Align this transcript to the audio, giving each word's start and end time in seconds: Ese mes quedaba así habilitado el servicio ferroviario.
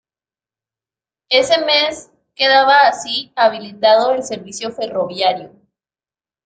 Ese 1.29 1.63
mes 1.63 2.09
quedaba 2.33 2.87
así 2.87 3.31
habilitado 3.35 4.13
el 4.13 4.23
servicio 4.23 4.71
ferroviario. 4.71 5.51